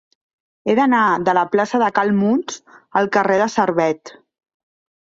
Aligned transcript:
He 0.71 0.75
d'anar 0.79 1.01
de 1.27 1.35
la 1.39 1.43
plaça 1.57 1.83
de 1.83 1.91
Cal 1.99 2.15
Muns 2.23 2.59
al 3.03 3.13
carrer 3.19 3.39
de 3.45 3.51
Servet. 3.61 4.19